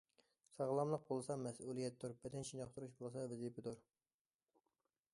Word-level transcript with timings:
ساغلاملىق 0.53 1.03
بولسا 1.11 1.37
مەسئۇلىيەتتۇر، 1.43 2.17
بەدەن 2.23 2.49
چېنىقتۇرۇش 2.51 2.99
بولسا 3.03 3.29
ۋەزىپىدۇر. 3.37 3.89